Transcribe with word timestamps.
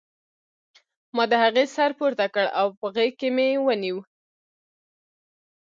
ما 1.15 1.23
د 1.31 1.33
هغې 1.43 1.65
سر 1.75 1.91
پورته 1.99 2.25
کړ 2.33 2.45
او 2.59 2.67
په 2.79 2.85
غېږ 2.95 3.13
کې 3.19 3.29
مې 3.35 3.49
ونیو 3.65 3.97